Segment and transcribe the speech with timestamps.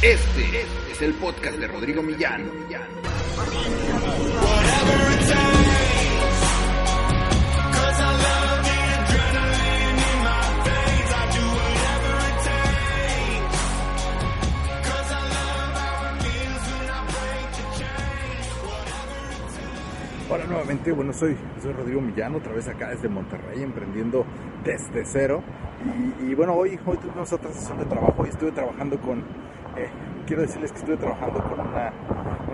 [0.00, 0.60] Este
[0.92, 2.48] es el podcast de Rodrigo Millán.
[20.30, 24.24] Hola nuevamente, bueno soy, soy Rodrigo Millán, otra vez acá desde Monterrey, emprendiendo
[24.62, 25.42] desde cero.
[26.20, 29.24] Y, y bueno, hoy, hoy tuvimos otra sesión de trabajo y estuve trabajando con,
[29.78, 29.88] eh,
[30.26, 31.92] quiero decirles que estuve trabajando con una,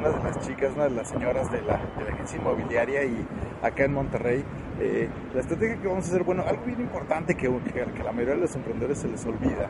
[0.08, 1.80] de las chicas, una de las señoras de la,
[2.12, 3.26] agencia inmobiliaria y
[3.62, 4.44] acá en Monterrey.
[4.80, 8.40] Eh, la estrategia que vamos a hacer, bueno, algo bien importante que, la mayoría de
[8.40, 9.68] los emprendedores se les olvida,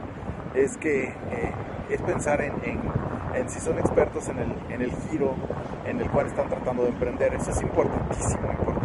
[0.55, 1.53] es que eh,
[1.91, 5.35] es pensar en, si son expertos en el, en el giro
[5.87, 7.35] en el cual están tratando de emprender.
[7.35, 8.84] Eso es importantísimo, importantísimo.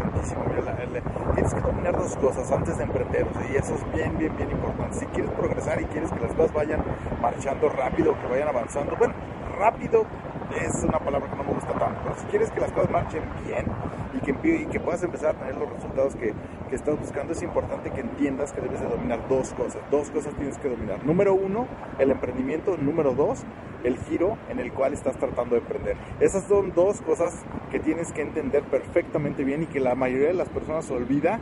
[1.36, 4.98] Tienes que dominar dos cosas antes de emprender, y eso es bien, bien, bien importante.
[4.98, 6.84] Si quieres progresar y quieres que las cosas vayan
[7.22, 9.14] marchando rápido, que vayan avanzando, bueno,
[9.58, 10.06] rápido
[10.60, 11.52] es una palabra que no me
[12.20, 13.66] si quieres que las cosas marchen bien
[14.14, 16.34] y que, puedas empezar a tener los resultados que,
[16.70, 19.82] que, estás buscando, es importante que entiendas que debes de dominar dos cosas.
[19.92, 21.06] Dos cosas tienes que dominar.
[21.06, 21.68] Número uno,
[22.00, 22.76] el emprendimiento.
[22.78, 23.44] Número dos,
[23.84, 25.98] el giro en el cual estás tratando de emprender.
[26.20, 27.34] Esas son dos cosas
[27.72, 31.40] que tienes que entender perfectamente bien y que la mayoría de las personas olvida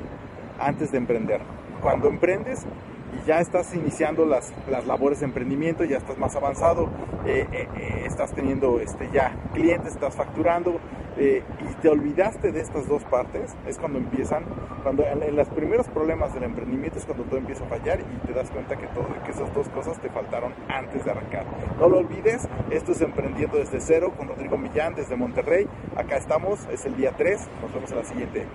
[0.59, 1.41] antes de emprender.
[1.81, 2.65] Cuando emprendes,
[3.13, 6.89] y ya estás iniciando las, las, labores de emprendimiento, ya estás más avanzado,
[7.25, 10.79] eh, eh, eh, estás teniendo este, ya clientes, estás facturando
[11.19, 14.45] eh, y te olvidaste de estas dos partes, es cuando empiezan,
[14.83, 18.33] cuando en, los primeros problemas del emprendimiento es cuando todo empieza a fallar y te
[18.33, 21.45] das cuenta que, todo, que esas dos cosas te faltaron antes de arrancar.
[21.79, 26.67] No lo olvides, esto es Emprendiendo desde cero con Rodrigo Millán desde Monterrey, acá estamos,
[26.71, 28.47] es el día 3, nos vemos en la siguiente.